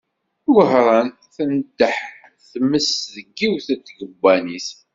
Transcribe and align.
Wehran, 0.53 1.07
tendeh 1.35 1.97
tmes 2.49 2.87
deg 3.15 3.27
yiwet 3.39 3.67
n 3.75 3.79
tkebbanit. 3.87 4.67